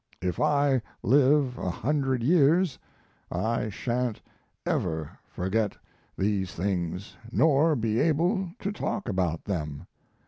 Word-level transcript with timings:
If 0.19 0.39
I 0.39 0.81
live 1.03 1.59
a 1.59 1.69
hundred 1.69 2.23
years 2.23 2.79
I 3.31 3.69
sha'n't 3.69 4.19
ever 4.65 5.19
forget 5.27 5.77
these 6.17 6.55
things, 6.55 7.15
nor 7.31 7.75
be 7.75 7.99
able 7.99 8.49
to 8.61 8.71
talk 8.71 9.07
about 9.07 9.45
them. 9.45 9.85